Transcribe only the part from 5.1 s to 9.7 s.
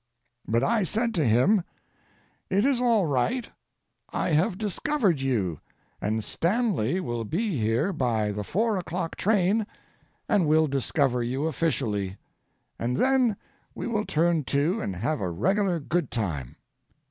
you, and Stanley will be here by the four o'clock train